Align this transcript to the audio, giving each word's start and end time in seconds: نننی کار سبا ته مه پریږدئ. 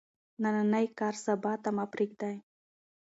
نننی 0.41 0.87
کار 0.99 1.15
سبا 1.25 1.53
ته 1.63 1.69
مه 1.75 1.85
پریږدئ. 1.93 2.35